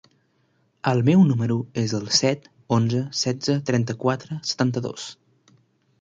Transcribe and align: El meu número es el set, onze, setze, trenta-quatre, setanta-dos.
El 0.91 1.01
meu 1.09 1.25
número 1.31 1.57
es 1.83 1.93
el 1.99 2.09
set, 2.21 2.49
onze, 2.79 3.03
setze, 3.23 3.59
trenta-quatre, 3.71 4.43
setanta-dos. 4.53 5.07